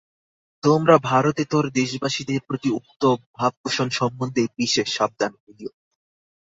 [0.63, 3.01] তোমরা ভারতেতর দেশবাসীদের প্রতি উক্ত
[3.35, 5.71] ভাবপোষণ সম্বন্ধে বিশেষ সাবধান হইও।